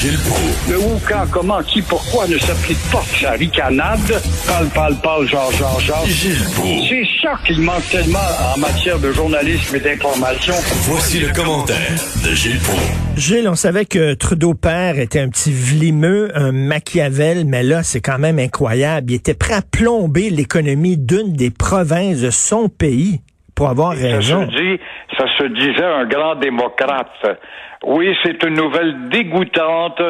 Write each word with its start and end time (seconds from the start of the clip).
Gilles 0.00 0.16
Proulx. 0.16 0.70
Le 0.70 0.78
où, 0.78 0.98
quand, 1.06 1.26
comment, 1.30 1.62
qui, 1.62 1.82
pourquoi 1.82 2.26
ne 2.26 2.38
s'applique 2.38 2.78
pas 2.90 3.04
sa 3.20 3.32
ricanade? 3.32 4.22
Parle, 4.46 4.68
parle, 4.68 4.96
parle, 5.02 5.28
genre, 5.28 5.52
genre, 5.52 5.78
genre. 5.78 6.06
Gilles 6.06 6.42
Proulx. 6.54 6.88
C'est 6.88 7.04
ça 7.20 7.38
qu'il 7.46 7.60
manque 7.60 7.86
tellement 7.90 8.18
en 8.54 8.58
matière 8.58 8.98
de 8.98 9.12
journalisme 9.12 9.76
et 9.76 9.80
d'information. 9.80 10.54
Voici 10.88 11.20
le 11.20 11.28
commentaire 11.34 11.76
de 12.24 12.34
Gilles 12.34 12.60
Proulx. 12.60 12.82
Gilles, 13.18 13.46
on 13.46 13.54
savait 13.54 13.84
que 13.84 14.14
Trudeau 14.14 14.54
père 14.54 14.98
était 14.98 15.20
un 15.20 15.28
petit 15.28 15.52
vlimeux, 15.52 16.30
un 16.34 16.52
Machiavel, 16.52 17.44
mais 17.44 17.62
là, 17.62 17.82
c'est 17.82 18.00
quand 18.00 18.18
même 18.18 18.38
incroyable. 18.38 19.12
Il 19.12 19.16
était 19.16 19.34
prêt 19.34 19.52
à 19.52 19.60
plomber 19.60 20.30
l'économie 20.30 20.96
d'une 20.96 21.34
des 21.34 21.50
provinces 21.50 22.20
de 22.20 22.30
son 22.30 22.70
pays 22.70 23.20
pour 23.60 23.68
avoir 23.68 23.90
raison. 23.90 24.46
Ça 24.46 24.46
se, 24.46 24.56
dit, 24.56 24.80
ça 25.18 25.26
se 25.36 25.44
disait 25.48 25.84
un 25.84 26.06
grand 26.06 26.36
démocrate. 26.36 27.38
Oui, 27.84 28.16
c'est 28.22 28.42
une 28.42 28.54
nouvelle 28.54 29.10
dégoûtante 29.10 30.00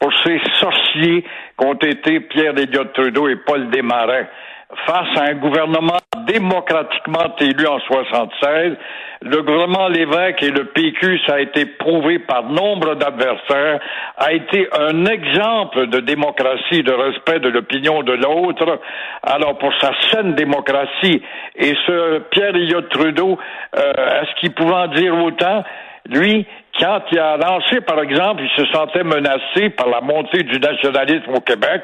pour 0.00 0.12
ces 0.24 0.40
sorciers 0.58 1.24
qu'ont 1.56 1.74
été 1.74 2.18
Pierre 2.18 2.58
Elliott 2.58 2.92
Trudeau 2.92 3.28
et 3.28 3.36
Paul 3.36 3.70
Desmarais 3.70 4.28
face 4.86 5.16
à 5.16 5.30
un 5.30 5.34
gouvernement 5.34 5.98
démocratiquement 6.26 7.34
élu 7.40 7.66
en 7.66 7.78
76. 7.80 8.76
Le 9.22 9.42
gouvernement 9.42 9.88
Lévesque 9.88 10.42
et 10.42 10.50
le 10.50 10.66
PQ, 10.66 11.20
ça 11.26 11.34
a 11.34 11.40
été 11.40 11.64
prouvé 11.66 12.18
par 12.20 12.44
nombre 12.44 12.94
d'adversaires, 12.94 13.80
a 14.16 14.32
été 14.32 14.68
un 14.78 15.06
exemple 15.06 15.86
de 15.88 16.00
démocratie, 16.00 16.82
de 16.82 16.92
respect 16.92 17.40
de 17.40 17.48
l'opinion 17.48 18.02
de 18.02 18.12
l'autre. 18.12 18.78
Alors 19.22 19.58
pour 19.58 19.72
sa 19.80 19.92
saine 20.10 20.34
démocratie, 20.34 21.22
et 21.56 21.74
ce 21.86 22.18
Pierre 22.30 22.54
Elliott 22.54 22.88
Trudeau, 22.90 23.38
euh, 23.76 24.20
est-ce 24.22 24.40
qu'il 24.40 24.52
pouvait 24.52 24.74
en 24.74 24.88
dire 24.88 25.16
autant? 25.16 25.64
Lui, 26.06 26.46
quand 26.78 27.00
il 27.10 27.18
a 27.18 27.36
lancé, 27.36 27.80
par 27.80 28.00
exemple, 28.00 28.42
il 28.42 28.64
se 28.64 28.70
sentait 28.72 29.02
menacé 29.02 29.70
par 29.70 29.88
la 29.88 30.00
montée 30.00 30.42
du 30.42 30.60
nationalisme 30.60 31.32
au 31.34 31.40
Québec, 31.40 31.82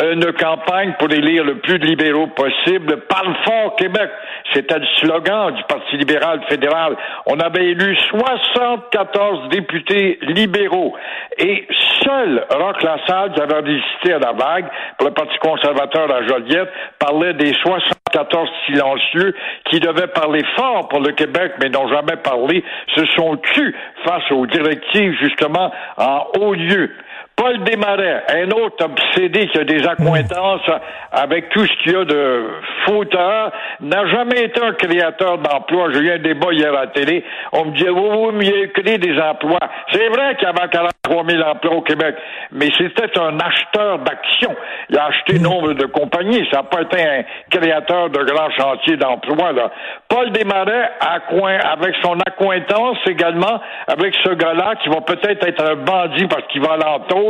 une 0.00 0.32
campagne 0.32 0.94
pour 0.98 1.10
élire 1.10 1.44
le 1.44 1.58
plus 1.58 1.78
de 1.78 1.84
libéraux 1.86 2.28
possible. 2.28 3.02
Parle 3.08 3.34
fort 3.44 3.76
Québec. 3.76 4.10
C'était 4.54 4.78
le 4.78 4.86
slogan 4.98 5.54
du 5.54 5.62
Parti 5.64 5.96
libéral 5.98 6.40
fédéral. 6.48 6.96
On 7.26 7.38
avait 7.40 7.66
élu 7.66 7.94
74 8.10 9.50
députés 9.50 10.18
libéraux. 10.22 10.94
Et 11.38 11.66
seul 12.04 12.44
Roch 12.50 12.82
Lassalle, 12.82 13.32
avait 13.40 13.60
résisté 13.60 14.14
à 14.14 14.18
la 14.18 14.32
vague, 14.32 14.66
pour 14.98 15.08
le 15.08 15.14
Parti 15.14 15.36
conservateur 15.38 16.10
à 16.10 16.26
Joliette, 16.26 16.70
parlait 16.98 17.34
des 17.34 17.52
74 17.52 18.48
silencieux 18.66 19.34
qui 19.70 19.80
devaient 19.80 20.08
parler 20.08 20.42
fort 20.56 20.88
pour 20.88 21.00
le 21.00 21.12
Québec, 21.12 21.52
mais 21.60 21.68
n'ont 21.68 21.88
jamais 21.88 22.16
parlé, 22.22 22.64
se 22.94 23.04
sont 23.16 23.36
tus 23.36 23.74
face 24.12 24.30
aux 24.32 24.46
directives, 24.46 25.14
justement, 25.20 25.72
en 25.96 26.26
haut 26.38 26.54
lieu. 26.54 26.90
Paul 27.36 27.64
Desmarais, 27.64 28.22
un 28.28 28.50
autre 28.50 28.84
obsédé 28.84 29.48
qui 29.48 29.58
a 29.58 29.64
des 29.64 29.86
accointances 29.86 30.68
avec 31.10 31.48
tout 31.50 31.66
ce 31.66 31.82
qu'il 31.82 31.92
y 31.92 31.96
a 31.96 32.04
de 32.04 32.44
fauteur, 32.86 33.52
n'a 33.80 34.06
jamais 34.06 34.44
été 34.44 34.62
un 34.62 34.72
créateur 34.72 35.38
d'emplois. 35.38 35.92
J'ai 35.92 36.00
eu 36.00 36.12
un 36.12 36.18
débat 36.18 36.52
hier 36.52 36.72
à 36.74 36.82
la 36.82 36.86
télé. 36.88 37.24
On 37.52 37.66
me 37.66 37.76
dit, 37.76 37.88
oui, 37.88 38.08
oui, 38.12 38.32
mais 38.34 38.46
il 38.46 38.64
a 38.64 38.66
créé 38.68 38.98
des 38.98 39.18
emplois. 39.20 39.58
C'est 39.92 40.08
vrai 40.08 40.36
qu'il 40.36 40.46
y 40.46 40.50
avait 40.50 40.68
43 40.70 41.24
000 41.28 41.42
emplois 41.42 41.74
au 41.76 41.82
Québec, 41.82 42.16
mais 42.52 42.68
c'était 42.78 43.18
un 43.18 43.38
acheteur 43.38 43.98
d'actions. 44.00 44.54
Il 44.90 44.98
a 44.98 45.06
acheté 45.06 45.38
nombre 45.38 45.72
de 45.72 45.86
compagnies. 45.86 46.46
Ça 46.50 46.58
n'a 46.58 46.62
pas 46.64 46.82
été 46.82 47.02
un 47.02 47.22
créateur 47.50 48.10
de 48.10 48.22
grands 48.24 48.50
chantiers 48.50 48.96
d'emplois. 48.96 49.52
Là. 49.52 49.70
Paul 50.08 50.30
Desmarais, 50.32 50.90
avec 51.00 51.94
son 52.02 52.18
accointance 52.20 52.98
également, 53.06 53.60
avec 53.88 54.14
ce 54.22 54.30
gars-là, 54.30 54.74
qui 54.82 54.88
va 54.88 55.00
peut-être 55.00 55.46
être 55.46 55.64
un 55.64 55.76
bandit 55.76 56.26
parce 56.26 56.46
qu'il 56.48 56.62
va 56.62 56.74
à 56.74 56.76
l'entour, 56.76 57.21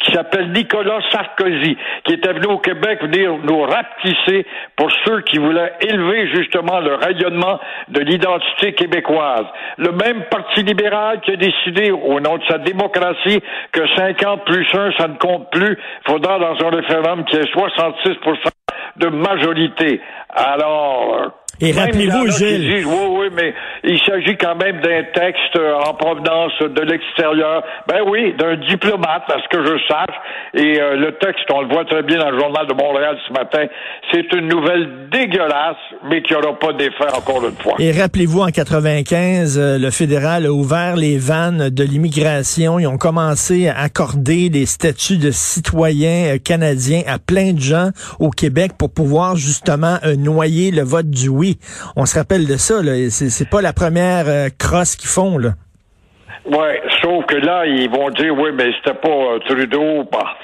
qui 0.00 0.12
s'appelle 0.12 0.52
Nicolas 0.52 1.00
Sarkozy, 1.10 1.76
qui 2.04 2.14
était 2.14 2.32
venu 2.32 2.46
au 2.46 2.58
Québec 2.58 3.02
venir 3.02 3.36
nous 3.42 3.62
rapetisser 3.62 4.46
pour 4.76 4.90
ceux 5.04 5.20
qui 5.22 5.38
voulaient 5.38 5.72
élever 5.80 6.28
justement 6.34 6.80
le 6.80 6.94
rayonnement 6.94 7.58
de 7.88 8.00
l'identité 8.00 8.72
québécoise. 8.74 9.46
Le 9.78 9.92
même 9.92 10.24
Parti 10.30 10.62
libéral 10.62 11.20
qui 11.20 11.32
a 11.32 11.36
décidé, 11.36 11.90
au 11.90 12.20
nom 12.20 12.36
de 12.36 12.44
sa 12.48 12.58
démocratie, 12.58 13.40
que 13.72 13.86
50 13.96 14.44
plus 14.44 14.66
1, 14.72 14.92
ça 14.98 15.08
ne 15.08 15.16
compte 15.16 15.50
plus. 15.50 15.78
Faudra 16.06 16.38
dans 16.38 16.66
un 16.66 16.70
référendum 16.70 17.24
qu'il 17.24 17.38
y 17.38 17.42
ait 17.42 17.50
66 17.52 18.18
de 18.96 19.08
majorité. 19.08 20.00
Alors, 20.30 21.32
et 21.60 21.72
rappelez-vous, 21.72 22.30
Gilles. 22.30 22.86
oui, 22.86 23.06
oui, 23.10 23.26
mais 23.34 23.52
il 23.82 23.98
s'agit 24.00 24.36
quand 24.36 24.54
même 24.56 24.80
d'un 24.80 25.02
texte 25.12 25.56
euh, 25.56 25.74
en 25.84 25.94
provenance 25.94 26.52
de 26.60 26.80
l'extérieur. 26.82 27.64
Ben 27.88 28.00
oui, 28.06 28.32
d'un 28.38 28.56
diplomate, 28.56 29.24
à 29.28 29.38
ce 29.42 29.48
que 29.56 29.64
je 29.64 29.78
sache. 29.88 30.16
Et 30.54 30.80
euh, 30.80 30.96
le 30.96 31.12
texte, 31.18 31.44
on 31.52 31.62
le 31.62 31.68
voit 31.68 31.84
très 31.84 32.02
bien 32.02 32.18
dans 32.18 32.30
le 32.30 32.38
journal 32.38 32.66
de 32.66 32.74
Montréal 32.74 33.16
ce 33.26 33.32
matin, 33.32 33.64
c'est 34.12 34.32
une 34.34 34.46
nouvelle 34.46 35.08
dégueulasse, 35.10 35.76
mais 36.08 36.22
qui 36.22 36.32
n'aura 36.32 36.56
pas 36.58 36.72
d'effet 36.72 37.12
encore 37.16 37.44
une 37.44 37.56
fois. 37.56 37.74
Et 37.80 37.90
rappelez-vous, 37.90 38.40
en 38.40 38.48
95, 38.48 39.58
euh, 39.58 39.78
le 39.78 39.90
fédéral 39.90 40.46
a 40.46 40.52
ouvert 40.52 40.94
les 40.96 41.18
vannes 41.18 41.70
de 41.70 41.82
l'immigration. 41.82 42.78
Ils 42.78 42.86
ont 42.86 42.98
commencé 42.98 43.68
à 43.68 43.80
accorder 43.80 44.48
des 44.48 44.66
statuts 44.66 45.18
de 45.18 45.32
citoyens 45.32 46.38
canadiens 46.38 47.02
à 47.06 47.18
plein 47.18 47.52
de 47.52 47.60
gens 47.60 47.90
au 48.20 48.30
Québec 48.30 48.72
pour 48.78 48.92
pouvoir 48.92 49.36
justement 49.36 49.98
noyer 50.16 50.70
le 50.70 50.82
vote 50.82 51.10
du 51.10 51.28
oui 51.28 51.47
on 51.96 52.06
se 52.06 52.18
rappelle 52.18 52.46
de 52.46 52.56
ça. 52.56 52.80
C'est 53.10 53.48
pas 53.48 53.62
la 53.62 53.72
première 53.72 54.28
euh, 54.28 54.48
crosse 54.56 54.96
qu'ils 54.96 55.08
font. 55.08 55.38
Là. 55.38 55.54
Oui, 56.44 56.68
sauf 57.02 57.26
que 57.26 57.36
là, 57.36 57.66
ils 57.66 57.90
vont 57.90 58.08
dire, 58.10 58.32
oui, 58.38 58.50
mais 58.54 58.70
c'était 58.78 58.98
pas 58.98 59.08
euh, 59.08 59.38
Trudeau. 59.40 60.04
Bah, 60.10 60.34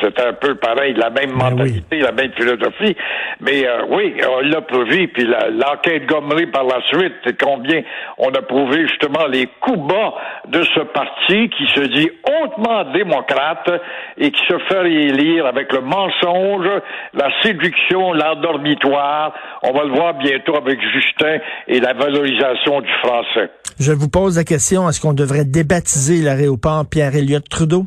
c'était 0.00 0.22
un 0.22 0.32
peu 0.32 0.54
pareil, 0.56 0.94
la 0.94 1.10
même 1.10 1.30
ben 1.30 1.50
mentalité, 1.50 2.00
la 2.00 2.12
même 2.12 2.32
philosophie. 2.32 2.96
Mais 3.40 3.66
euh, 3.66 3.84
oui, 3.90 4.14
on 4.28 4.40
l'a 4.40 4.60
prouvé, 4.62 5.06
puis 5.08 5.26
l'enquête 5.26 6.06
Gomery 6.06 6.46
par 6.46 6.64
la 6.64 6.80
suite, 6.86 7.14
c'est 7.24 7.40
combien 7.40 7.82
on 8.18 8.30
a 8.30 8.42
prouvé 8.42 8.86
justement 8.88 9.26
les 9.26 9.46
coups 9.60 9.78
bas 9.78 10.14
de 10.48 10.62
ce 10.62 10.80
parti 10.80 11.50
qui 11.50 11.66
se 11.74 11.86
dit 11.86 12.10
hautement 12.42 12.84
démocrate 12.92 13.70
et 14.16 14.30
qui 14.30 14.42
se 14.48 14.58
fait 14.68 14.90
élire 14.90 15.46
avec 15.46 15.72
le 15.72 15.80
mensonge, 15.80 16.68
la 17.14 17.30
séduction, 17.42 18.12
l'endormitoire. 18.12 19.32
On 19.62 19.72
va 19.72 19.84
le 19.84 19.92
voir 19.92 20.14
bientôt 20.14 20.56
avec 20.56 20.80
Justin 20.80 21.38
et 21.68 21.80
la 21.80 21.92
valorisation 21.92 22.80
du 22.80 22.92
français. 23.02 23.50
Je 23.78 23.92
vous 23.92 24.08
pose 24.08 24.36
la 24.36 24.44
question, 24.44 24.88
est-ce 24.88 25.00
qu'on 25.00 25.12
devrait 25.12 25.27
débaptiser 25.44 26.22
l'aéroport 26.22 26.86
Pierre-Éliott 26.86 27.48
Trudeau? 27.48 27.86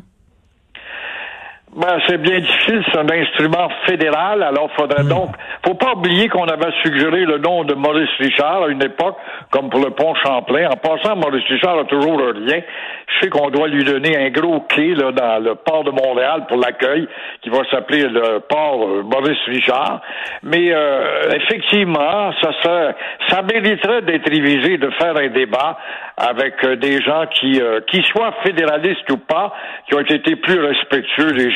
Ben, 1.74 1.98
c'est 2.06 2.18
bien 2.18 2.38
difficile, 2.38 2.84
c'est 2.92 2.98
un 2.98 3.08
instrument 3.08 3.66
fédéral, 3.86 4.42
alors 4.42 4.70
faudrait 4.76 5.04
hmm. 5.04 5.08
donc, 5.08 5.30
faut 5.64 5.72
pas 5.72 5.94
oublier 5.94 6.28
qu'on 6.28 6.44
avait 6.44 6.70
suggéré 6.82 7.24
le 7.24 7.38
nom 7.38 7.64
de 7.64 7.72
Maurice 7.74 8.10
Richard 8.18 8.64
à 8.64 8.68
une 8.68 8.82
époque, 8.82 9.16
comme 9.50 9.70
pour 9.70 9.80
le 9.80 9.90
pont 9.90 10.14
Champlain. 10.16 10.68
En 10.68 10.76
passant, 10.76 11.16
Maurice 11.16 11.46
Richard 11.48 11.78
a 11.78 11.84
toujours 11.84 12.18
le 12.18 12.32
lien. 12.32 12.60
Je 13.06 13.20
sais 13.20 13.30
qu'on 13.30 13.48
doit 13.48 13.68
lui 13.68 13.84
donner 13.84 14.18
un 14.18 14.28
gros 14.28 14.60
quai, 14.68 14.94
là, 14.94 15.12
dans 15.12 15.42
le 15.42 15.54
port 15.54 15.82
de 15.84 15.92
Montréal 15.92 16.44
pour 16.46 16.58
l'accueil, 16.58 17.08
qui 17.40 17.48
va 17.48 17.60
s'appeler 17.70 18.02
le 18.02 18.40
port 18.40 18.86
euh, 18.86 19.02
Maurice 19.02 19.42
Richard. 19.46 20.02
Mais, 20.42 20.74
euh, 20.74 21.30
effectivement, 21.36 22.32
ça 22.42 22.52
serait, 22.62 22.94
ça 23.28 23.40
mériterait 23.40 24.02
d'être 24.02 24.28
révisé, 24.28 24.76
de 24.76 24.90
faire 24.90 25.16
un 25.16 25.28
débat 25.28 25.78
avec 26.18 26.62
euh, 26.64 26.76
des 26.76 27.00
gens 27.00 27.24
qui, 27.32 27.60
qui 27.86 28.02
soient 28.02 28.34
fédéralistes 28.44 29.10
ou 29.10 29.16
pas, 29.16 29.54
qui 29.88 29.94
ont 29.94 30.00
été 30.00 30.36
plus 30.36 30.60
respectueux 30.60 31.32
des 31.32 31.50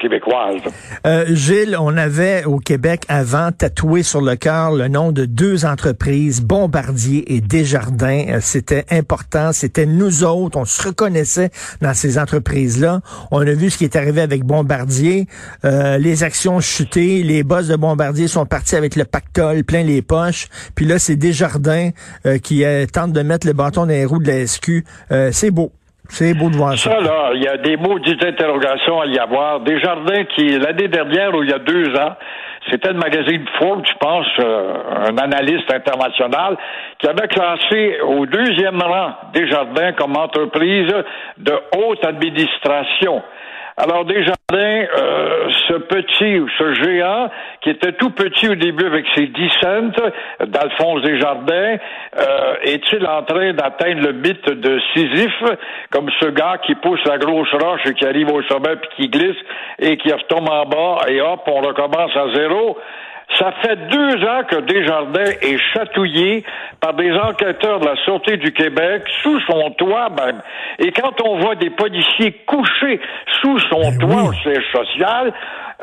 québécoise. 0.00 0.62
Euh, 1.06 1.24
Gilles, 1.28 1.76
on 1.78 1.96
avait 1.96 2.44
au 2.44 2.58
Québec 2.58 3.04
avant 3.08 3.50
tatoué 3.52 4.02
sur 4.02 4.20
le 4.20 4.36
cœur 4.36 4.72
le 4.72 4.88
nom 4.88 5.12
de 5.12 5.24
deux 5.24 5.64
entreprises, 5.64 6.40
Bombardier 6.40 7.34
et 7.34 7.40
Desjardins. 7.40 8.24
Euh, 8.28 8.38
c'était 8.40 8.84
important, 8.90 9.52
c'était 9.52 9.86
nous 9.86 10.24
autres, 10.24 10.58
on 10.58 10.64
se 10.64 10.88
reconnaissait 10.88 11.50
dans 11.80 11.94
ces 11.94 12.18
entreprises-là. 12.18 13.00
On 13.30 13.40
a 13.40 13.52
vu 13.52 13.70
ce 13.70 13.78
qui 13.78 13.84
est 13.84 13.96
arrivé 13.96 14.20
avec 14.20 14.44
Bombardier. 14.44 15.26
Euh, 15.64 15.98
les 15.98 16.22
actions 16.22 16.60
chutées, 16.60 17.22
les 17.22 17.42
boss 17.42 17.68
de 17.68 17.76
Bombardier 17.76 18.28
sont 18.28 18.46
partis 18.46 18.76
avec 18.76 18.96
le 18.96 19.04
pactole 19.04 19.64
plein 19.64 19.82
les 19.82 20.02
poches. 20.02 20.48
Puis 20.74 20.86
là, 20.86 20.98
c'est 20.98 21.16
Desjardins 21.16 21.90
qui 22.42 22.64
tente 22.92 23.12
de 23.12 23.22
mettre 23.22 23.46
le 23.46 23.52
bâton 23.52 23.82
dans 23.82 23.88
les 23.88 24.04
roues 24.04 24.18
de 24.18 24.28
la 24.28 24.46
SQ. 24.46 24.84
c'est 25.32 25.50
beau. 25.50 25.72
C'est 26.08 26.34
beau 26.34 26.50
de 26.50 26.56
voir 26.56 26.76
ça. 26.76 26.90
Ça, 26.90 27.00
là, 27.00 27.30
il 27.34 27.42
y 27.42 27.48
a 27.48 27.56
des 27.56 27.76
mots 27.76 27.98
d'interrogation 27.98 29.00
à 29.00 29.06
y 29.06 29.18
avoir. 29.18 29.60
Desjardins 29.60 30.24
qui, 30.36 30.58
l'année 30.58 30.88
dernière, 30.88 31.34
ou 31.34 31.42
il 31.42 31.50
y 31.50 31.52
a 31.52 31.58
deux 31.58 31.96
ans, 31.96 32.14
c'était 32.70 32.92
le 32.92 32.98
magazine 32.98 33.44
Forbes, 33.58 33.84
je 33.86 33.96
pense, 33.98 34.26
euh, 34.40 35.08
un 35.08 35.18
analyste 35.18 35.70
international, 35.72 36.56
qui 36.98 37.06
avait 37.06 37.28
classé 37.28 38.00
au 38.02 38.26
deuxième 38.26 38.80
rang 38.80 39.12
Desjardins 39.34 39.92
comme 39.92 40.16
entreprise 40.16 40.92
de 41.38 41.52
haute 41.76 42.04
administration. 42.04 43.22
Alors 43.76 44.04
Desjardins, 44.04 44.36
euh, 44.52 45.50
ce 45.66 45.74
petit 45.74 46.38
ou 46.38 46.48
ce 46.58 46.74
géant 46.74 47.28
qui 47.60 47.70
était 47.70 47.92
tout 47.92 48.10
petit 48.10 48.48
au 48.48 48.54
début 48.54 48.86
avec 48.86 49.04
ses 49.16 49.26
10 49.26 49.50
cents 49.60 50.46
d'Alphonse 50.46 51.02
Desjardins, 51.02 51.76
euh, 52.16 52.54
est-il 52.62 53.04
en 53.04 53.24
train 53.24 53.52
d'atteindre 53.52 54.06
le 54.06 54.12
mythe 54.12 54.48
de 54.48 54.80
Sisyphe, 54.92 55.58
comme 55.90 56.08
ce 56.20 56.26
gars 56.26 56.58
qui 56.64 56.76
pousse 56.76 57.04
la 57.04 57.18
grosse 57.18 57.52
roche 57.52 57.80
et 57.86 57.94
qui 57.94 58.06
arrive 58.06 58.30
au 58.30 58.42
sommet 58.44 58.76
puis 58.76 58.90
qui 58.96 59.08
glisse 59.08 59.42
et 59.80 59.96
qui 59.96 60.12
retombe 60.12 60.48
en 60.48 60.66
bas 60.66 60.98
et 61.08 61.20
hop, 61.20 61.40
on 61.46 61.60
recommence 61.60 62.16
à 62.16 62.32
zéro? 62.32 62.78
Ça 63.38 63.52
fait 63.62 63.76
deux 63.88 64.24
ans 64.24 64.44
que 64.48 64.60
Desjardins 64.60 65.32
est 65.42 65.58
chatouillé 65.72 66.44
par 66.80 66.94
des 66.94 67.12
enquêteurs 67.12 67.80
de 67.80 67.86
la 67.86 67.96
Sûreté 68.04 68.36
du 68.36 68.52
Québec, 68.52 69.02
sous 69.22 69.40
son 69.40 69.70
toit 69.70 70.08
même. 70.10 70.40
Et 70.78 70.92
quand 70.92 71.20
on 71.22 71.38
voit 71.40 71.56
des 71.56 71.70
policiers 71.70 72.32
couchés 72.46 73.00
sous 73.40 73.58
son 73.70 73.80
Ben 73.80 73.98
toit 73.98 74.22
oui. 74.22 74.28
au 74.28 74.32
siège 74.34 74.64
social, 74.72 75.32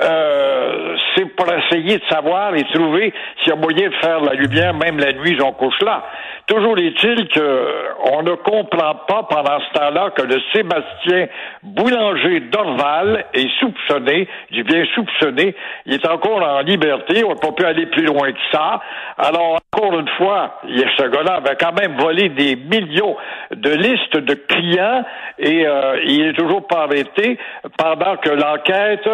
euh, 0.03 0.95
c'est 1.15 1.25
pour 1.35 1.47
essayer 1.51 1.97
de 1.97 2.03
savoir 2.09 2.55
et 2.55 2.63
trouver 2.73 3.13
s'il 3.39 3.49
y 3.49 3.51
a 3.51 3.55
moyen 3.55 3.89
de 3.89 3.95
faire 3.95 4.21
la 4.21 4.33
lumière, 4.33 4.73
même 4.73 4.97
la 4.97 5.13
nuit, 5.13 5.37
on 5.41 5.51
couche 5.51 5.81
là. 5.81 6.03
Toujours 6.47 6.77
est-il 6.79 7.29
qu'on 7.29 8.23
ne 8.23 8.35
comprend 8.35 8.95
pas 9.07 9.23
pendant 9.29 9.59
ce 9.59 9.79
temps-là 9.79 10.09
que 10.09 10.23
le 10.23 10.41
Sébastien 10.53 11.27
Boulanger 11.63 12.41
d'Orval 12.51 13.25
est 13.33 13.49
soupçonné, 13.59 14.27
du 14.49 14.63
bien 14.63 14.83
soupçonné, 14.95 15.55
il 15.85 15.93
est 15.93 16.07
encore 16.07 16.41
en 16.41 16.61
liberté, 16.61 17.23
on 17.23 17.29
n'a 17.29 17.35
pas 17.35 17.51
pu 17.51 17.63
aller 17.63 17.85
plus 17.85 18.05
loin 18.05 18.31
que 18.31 18.39
ça. 18.51 18.81
Alors, 19.17 19.59
encore 19.73 19.99
une 19.99 20.09
fois, 20.17 20.59
ce 20.65 21.07
gars-là 21.07 21.35
avait 21.35 21.55
quand 21.55 21.73
même 21.79 21.95
volé 21.97 22.29
des 22.29 22.55
millions 22.55 23.15
de 23.51 23.69
listes 23.69 24.17
de 24.17 24.33
clients 24.33 25.05
et 25.37 25.65
euh, 25.65 25.99
il 26.05 26.27
est 26.27 26.33
toujours 26.33 26.67
pas 26.67 26.83
arrêté 26.83 27.37
pendant 27.77 28.17
que 28.17 28.29
l'enquête 28.29 29.07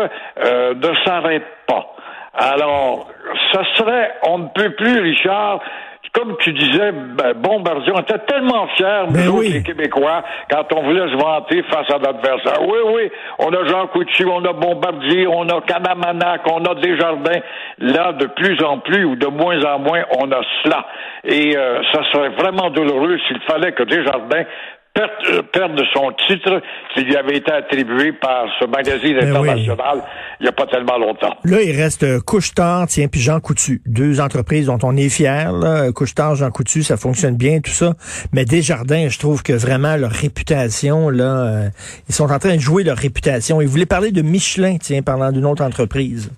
euh, 0.44 0.74
ne 0.78 0.96
s'arrête 1.06 1.46
pas. 1.68 1.86
Alors, 2.34 3.08
ça 3.52 3.62
serait, 3.76 4.14
on 4.28 4.38
ne 4.40 4.48
peut 4.50 4.70
plus, 4.76 5.00
Richard, 5.00 5.60
comme 6.14 6.36
tu 6.38 6.54
disais, 6.54 6.92
ben, 6.92 7.34
Bombardier, 7.34 7.92
on 7.96 8.00
était 8.00 8.18
tellement 8.20 8.68
fiers, 8.76 9.06
nous 9.08 9.14
Ben 9.14 9.30
oui. 9.30 9.50
les 9.50 9.64
Québécois, 9.64 10.24
quand 10.50 10.66
on 10.74 10.84
voulait 10.84 11.10
se 11.12 11.16
vanter 11.16 11.64
face 11.64 11.90
à 11.92 11.98
l'adversaire. 11.98 12.62
Oui, 12.62 12.78
oui, 12.94 13.12
on 13.40 13.50
a 13.54 13.66
Jean 13.68 13.88
Coutu, 13.88 14.26
on 14.26 14.44
a 14.46 14.54
Bombardier, 14.54 15.28
on 15.28 15.48
a 15.50 15.62
Kanamanac, 15.62 16.42
on 16.52 16.64
a 16.66 16.76
Desjardins. 16.76 17.42
Là, 17.80 18.14
de 18.14 18.26
plus 18.28 18.64
en 18.64 18.80
plus, 18.80 19.06
ou 19.06 19.16
de 19.16 19.28
moins 19.28 19.64
en 19.66 19.80
moins, 19.80 20.04
on 20.20 20.32
a 20.32 20.42
cela. 20.64 20.86
Et 21.24 21.56
euh, 21.56 21.82
ça 21.92 22.02
serait 22.12 22.30
vraiment 22.30 22.70
douloureux 22.70 23.20
s'il 23.28 23.40
fallait 23.42 23.74
que 23.74 23.84
Desjardins 23.84 24.46
perde, 25.54 25.80
euh, 25.80 25.84
son 25.94 26.12
titre 26.28 26.62
qui 26.94 27.02
lui 27.02 27.16
avait 27.16 27.38
été 27.38 27.52
attribué 27.52 28.12
par 28.14 28.46
ce 28.60 28.66
magazine 28.66 29.18
Ben 29.20 29.42
oui. 29.42 29.50
international 29.50 30.04
il 30.40 30.44
n'y 30.44 30.50
a 30.50 30.52
pas 30.52 30.68
tellement 30.68 30.98
longtemps. 30.98 31.36
Là, 31.44 31.62
il 31.62 31.76
reste 31.76 32.04
euh, 32.04 32.20
Couche-Tard, 32.20 32.88
tiens, 32.88 33.08
puis 33.08 33.20
Jean 33.20 33.40
Coutu. 33.40 33.82
Deux 33.86 34.20
entreprises 34.20 34.68
dont 34.68 34.78
on 34.84 34.96
est 34.96 35.10
fiers. 35.10 35.50
Là. 35.52 35.92
Couche-Tard, 35.92 36.36
Jean 36.36 36.52
Coutu, 36.52 36.84
ça 36.84 36.98
fonctionne 36.98 37.36
bien, 37.36 37.60
tout 37.60 37.72
ça. 37.72 37.94
Mais 38.34 38.46
Desjardins, 38.46 39.10
je 39.10 39.18
trouve 39.18 39.42
que 39.42 39.54
vraiment 39.54 39.96
leur 39.96 40.12
réputation, 40.12 41.10
là, 41.10 41.24
euh, 41.24 41.70
ils 42.08 42.14
sont 42.14 42.32
en 42.32 42.40
train 42.40 42.56
de 42.56 42.62
jouer 42.62 42.84
leur 42.84 42.98
réputation. 42.98 43.62
Ils 43.62 43.68
voulaient 43.68 43.86
parler 43.86 44.12
de 44.12 44.22
Michelin, 44.22 44.78
tiens, 44.78 45.02
parlant 45.02 45.32
d'une 45.32 45.46
autre 45.46 45.64
entreprise. 45.64 46.32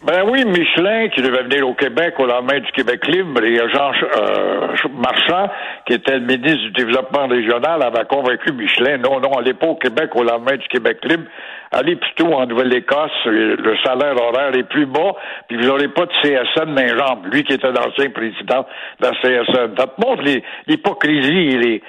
Ben 0.00 0.22
oui, 0.30 0.44
Michelin, 0.44 1.08
qui 1.08 1.20
devait 1.22 1.42
venir 1.42 1.68
au 1.68 1.74
Québec 1.74 2.14
au 2.18 2.26
lendemain 2.26 2.60
du 2.60 2.70
Québec 2.70 3.04
libre, 3.08 3.42
et 3.42 3.56
Jean 3.56 3.90
euh, 3.90 4.68
Marchand, 4.94 5.50
qui 5.86 5.94
était 5.94 6.20
le 6.20 6.24
ministre 6.24 6.66
du 6.66 6.70
Développement 6.70 7.26
régional, 7.26 7.82
avait 7.82 8.04
convaincu 8.04 8.52
Michelin, 8.52 8.98
non, 8.98 9.18
non, 9.18 9.32
allez 9.32 9.54
pas 9.54 9.66
au 9.66 9.74
Québec 9.74 10.10
au 10.14 10.22
lendemain 10.22 10.56
du 10.56 10.68
Québec 10.68 10.98
libre, 11.02 11.24
allez 11.72 11.96
plutôt 11.96 12.32
en 12.32 12.46
Nouvelle-Écosse, 12.46 13.24
le 13.24 13.76
salaire 13.84 14.14
horaire 14.22 14.54
est 14.54 14.68
plus 14.68 14.86
bas, 14.86 15.16
puis 15.48 15.56
vous 15.56 15.66
n'aurez 15.66 15.88
pas 15.88 16.06
de 16.06 16.12
CSN 16.22 16.74
dans 16.74 16.82
les. 16.82 17.30
Lui 17.32 17.42
qui 17.42 17.54
était 17.54 17.72
l'ancien 17.72 18.10
président 18.10 18.66
de 19.00 19.06
la 19.06 19.10
CSN. 19.20 19.76
Ça 19.76 19.86
te 19.88 20.06
montre 20.06 20.22
l'hypocrisie 20.68 21.48
et 21.48 21.58
les, 21.58 21.82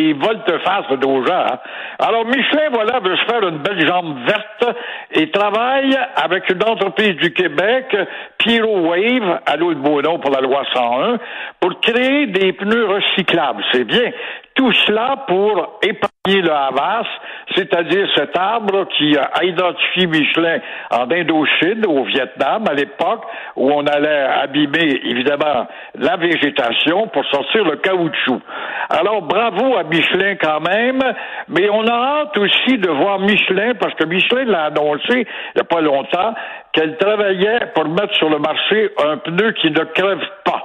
les 0.00 0.12
volte-face 0.14 0.88
de 0.90 1.26
gens. 1.26 1.46
hein. 1.52 1.58
Alors, 1.98 2.24
Michelin, 2.24 2.70
voilà, 2.72 3.00
veut 3.00 3.16
se 3.16 3.24
faire 3.24 3.46
une 3.46 3.58
belle 3.58 3.86
jambe 3.86 4.16
verte 4.26 4.76
et 5.12 5.30
travaille 5.30 5.96
avec 6.16 6.48
une 6.50 6.62
entreprise 6.62 7.16
du 7.16 7.32
Québec, 7.32 7.96
Pyro 8.38 8.88
Wave, 8.88 9.40
à 9.46 9.56
l'eau 9.56 9.74
de 9.74 9.80
Beaunon 9.80 10.18
pour 10.18 10.30
la 10.30 10.40
loi 10.40 10.62
101, 10.72 11.18
pour 11.60 11.80
créer 11.80 12.26
des 12.26 12.52
pneus 12.52 12.86
recyclables. 12.86 13.62
C'est 13.72 13.84
bien. 13.84 14.10
Tout 14.54 14.72
cela 14.72 15.24
pour 15.26 15.78
épargner 15.82 16.09
le 16.26 16.52
Havas, 16.52 17.06
c'est-à-dire 17.56 18.06
cet 18.14 18.36
arbre 18.36 18.86
qui 18.98 19.16
a 19.16 19.42
identifié 19.42 20.06
Michelin 20.06 20.58
en 20.90 21.10
Indochine, 21.10 21.86
au 21.86 22.04
Vietnam, 22.04 22.64
à 22.68 22.74
l'époque, 22.74 23.24
où 23.56 23.72
on 23.72 23.86
allait 23.86 24.26
abîmer, 24.42 25.00
évidemment, 25.04 25.66
la 25.94 26.18
végétation 26.18 27.08
pour 27.08 27.24
sortir 27.24 27.64
le 27.64 27.76
caoutchouc. 27.76 28.38
Alors, 28.90 29.22
bravo 29.22 29.78
à 29.78 29.84
Michelin 29.84 30.36
quand 30.36 30.60
même, 30.60 31.00
mais 31.48 31.70
on 31.70 31.86
a 31.86 31.92
hâte 31.92 32.36
aussi 32.36 32.76
de 32.76 32.90
voir 32.90 33.18
Michelin, 33.20 33.72
parce 33.80 33.94
que 33.94 34.04
Michelin 34.04 34.44
l'a 34.44 34.64
annoncé 34.64 35.00
il 35.10 35.56
n'y 35.56 35.62
a 35.62 35.64
pas 35.64 35.80
longtemps, 35.80 36.34
qu'elle 36.72 36.98
travaillait 36.98 37.72
pour 37.74 37.88
mettre 37.88 38.14
sur 38.16 38.28
le 38.28 38.38
marché 38.38 38.90
un 39.02 39.16
pneu 39.16 39.52
qui 39.52 39.70
ne 39.70 39.84
crève 39.84 40.28
pas. 40.44 40.59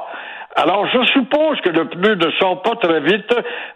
Alors, 0.58 0.88
je 0.88 1.04
suppose 1.12 1.60
que 1.62 1.70
le 1.70 1.86
pneu 1.90 2.16
ne 2.16 2.32
sort 2.40 2.62
pas 2.62 2.76
très 2.78 3.02
vite 3.02 3.34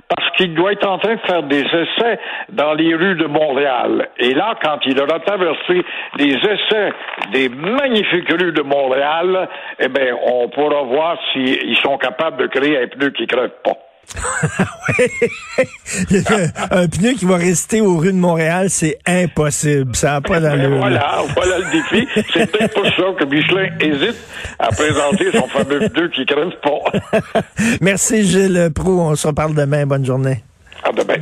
parce 0.07 0.31
qu'il 0.37 0.53
doit 0.53 0.71
être 0.71 0.87
en 0.87 0.97
train 0.97 1.15
de 1.15 1.21
faire 1.21 1.43
des 1.43 1.59
essais 1.61 2.19
dans 2.49 2.73
les 2.73 2.95
rues 2.95 3.15
de 3.15 3.25
Montréal. 3.25 4.07
Et 4.17 4.33
là, 4.33 4.55
quand 4.63 4.79
il 4.85 4.97
aura 5.01 5.19
traversé 5.19 5.83
les 6.17 6.35
essais 6.35 6.93
des 7.33 7.49
magnifiques 7.49 8.31
rues 8.31 8.53
de 8.53 8.61
Montréal, 8.61 9.49
eh 9.79 9.89
bien, 9.89 10.15
on 10.25 10.47
pourra 10.47 10.83
voir 10.83 11.17
s'ils 11.33 11.77
sont 11.77 11.97
capables 11.97 12.37
de 12.37 12.47
créer 12.47 12.81
un 12.81 12.87
pneu 12.87 13.09
qui 13.09 13.27
crève 13.27 13.51
pas. 13.61 13.88
un 16.71 16.87
pneu 16.87 17.11
qui 17.13 17.25
va 17.25 17.35
rester 17.37 17.81
aux 17.81 17.97
rues 17.97 18.13
de 18.13 18.17
Montréal, 18.17 18.69
c'est 18.69 18.97
impossible. 19.05 19.95
Ça 19.95 20.13
n'a 20.13 20.21
pas 20.21 20.39
Ben 20.39 20.57
d'allure. 20.57 20.77
voilà, 20.77 21.23
voilà 21.35 21.57
le 21.59 21.71
défi. 21.71 22.07
C'est 22.33 22.51
peut-être 22.51 22.73
pour 22.73 22.85
ça 22.85 23.03
que 23.19 23.25
Michelin 23.25 23.69
hésite 23.79 24.17
à 24.57 24.69
présenter 24.69 25.31
son 25.33 25.47
fameux 25.47 25.87
pneu 25.89 26.09
qui 26.09 26.25
crève 26.25 26.51
pas. 26.61 27.21
Merci 27.81 28.25
Gilles 28.25 28.71
Pro. 28.73 29.01
On 29.01 29.15
se 29.15 29.27
reparle 29.27 29.53
demain. 29.53 29.85
Bonne 29.85 30.05
journée. 30.05 30.43
À 30.83 30.91
demain. 30.91 31.17